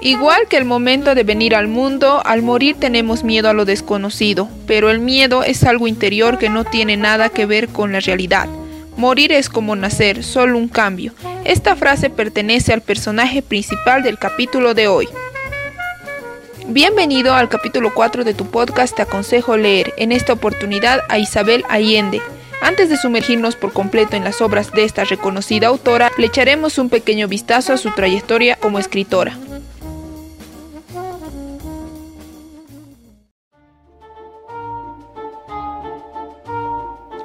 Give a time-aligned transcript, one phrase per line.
[0.00, 4.48] Igual que el momento de venir al mundo, al morir tenemos miedo a lo desconocido,
[4.64, 8.48] pero el miedo es algo interior que no tiene nada que ver con la realidad.
[8.96, 11.14] Morir es como nacer, solo un cambio.
[11.44, 15.08] Esta frase pertenece al personaje principal del capítulo de hoy.
[16.68, 21.64] Bienvenido al capítulo 4 de tu podcast Te aconsejo leer, en esta oportunidad a Isabel
[21.68, 22.22] Allende.
[22.60, 26.88] Antes de sumergirnos por completo en las obras de esta reconocida autora, le echaremos un
[26.88, 29.36] pequeño vistazo a su trayectoria como escritora.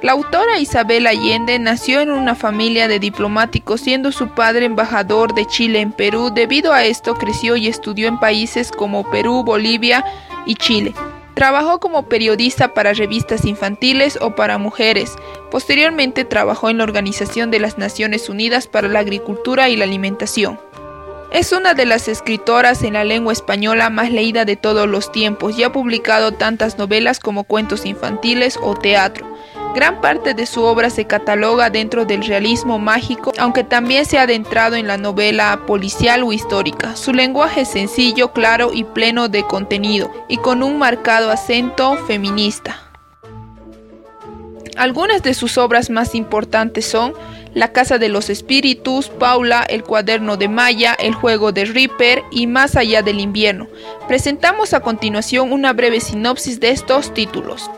[0.04, 5.46] La autora Isabel Allende nació en una familia de diplomáticos siendo su padre embajador de
[5.46, 6.30] Chile en Perú.
[6.30, 10.04] Debido a esto creció y estudió en países como Perú, Bolivia
[10.44, 10.92] y Chile.
[11.32, 15.16] Trabajó como periodista para revistas infantiles o para mujeres.
[15.50, 20.60] Posteriormente trabajó en la Organización de las Naciones Unidas para la Agricultura y la Alimentación.
[21.30, 25.58] Es una de las escritoras en la lengua española más leída de todos los tiempos
[25.58, 29.33] y ha publicado tantas novelas como cuentos infantiles o teatro.
[29.74, 34.22] Gran parte de su obra se cataloga dentro del realismo mágico, aunque también se ha
[34.22, 36.94] adentrado en la novela policial o histórica.
[36.94, 42.80] Su lenguaje es sencillo, claro y pleno de contenido, y con un marcado acento feminista.
[44.76, 47.12] Algunas de sus obras más importantes son
[47.52, 52.46] La Casa de los Espíritus, Paula, El Cuaderno de Maya, El Juego de Reaper y
[52.46, 53.66] Más Allá del Invierno.
[54.06, 57.68] Presentamos a continuación una breve sinopsis de estos títulos.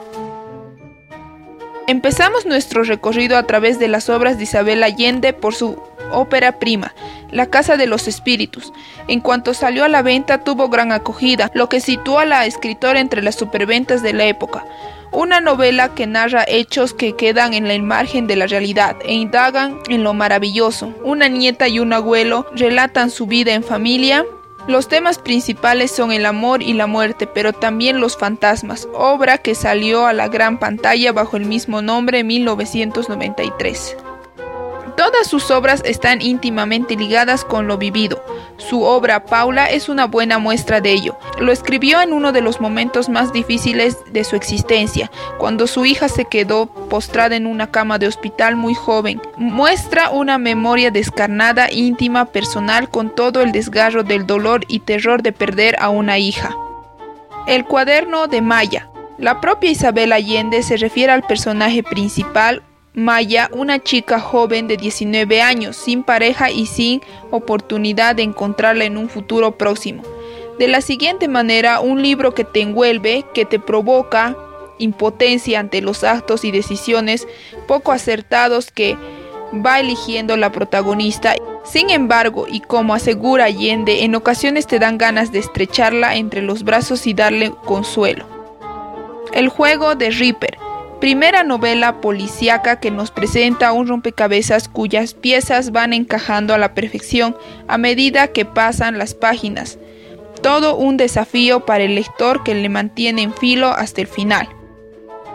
[1.89, 6.93] Empezamos nuestro recorrido a través de las obras de Isabel Allende por su ópera prima,
[7.31, 8.73] La Casa de los Espíritus.
[9.07, 12.99] En cuanto salió a la venta tuvo gran acogida, lo que situó a la escritora
[12.99, 14.65] entre las superventas de la época.
[15.13, 19.79] Una novela que narra hechos que quedan en el margen de la realidad e indagan
[19.89, 20.93] en lo maravilloso.
[21.05, 24.27] Una nieta y un abuelo relatan su vida en familia,
[24.67, 29.55] los temas principales son el amor y la muerte, pero también los fantasmas, obra que
[29.55, 33.97] salió a la gran pantalla bajo el mismo nombre en 1993.
[34.97, 38.25] Todas sus obras están íntimamente ligadas con lo vivido.
[38.57, 41.19] Su obra Paula es una buena muestra de ello.
[41.39, 46.09] Lo escribió en uno de los momentos más difíciles de su existencia, cuando su hija
[46.09, 49.21] se quedó postrada en una cama de hospital muy joven.
[49.37, 55.33] Muestra una memoria descarnada, íntima, personal, con todo el desgarro del dolor y terror de
[55.33, 56.57] perder a una hija.
[57.47, 58.89] El cuaderno de Maya.
[59.19, 62.63] La propia Isabel Allende se refiere al personaje principal,
[62.99, 68.97] Maya, una chica joven de 19 años, sin pareja y sin oportunidad de encontrarla en
[68.97, 70.03] un futuro próximo.
[70.59, 74.35] De la siguiente manera, un libro que te envuelve, que te provoca
[74.79, 77.29] impotencia ante los actos y decisiones
[77.69, 78.97] poco acertados que
[79.55, 81.35] va eligiendo la protagonista.
[81.65, 86.63] Sin embargo, y como asegura Allende, en ocasiones te dan ganas de estrecharla entre los
[86.63, 88.25] brazos y darle consuelo.
[89.35, 90.66] El juego de Reaper
[91.01, 97.37] Primera novela policíaca que nos presenta un rompecabezas cuyas piezas van encajando a la perfección
[97.69, 99.79] a medida que pasan las páginas.
[100.43, 104.49] Todo un desafío para el lector que le mantiene en filo hasta el final.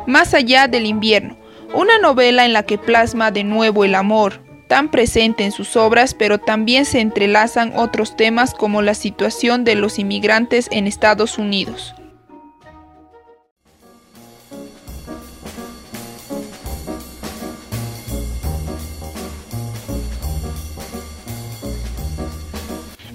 [0.08, 1.38] Más allá del invierno,
[1.76, 6.16] una novela en la que plasma de nuevo el amor, tan presente en sus obras,
[6.16, 11.94] pero también se entrelazan otros temas como la situación de los inmigrantes en Estados Unidos.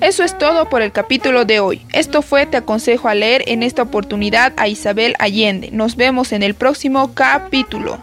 [0.00, 1.80] Eso es todo por el capítulo de hoy.
[1.92, 5.70] Esto fue Te aconsejo a leer en esta oportunidad a Isabel Allende.
[5.72, 7.98] Nos vemos en el próximo capítulo.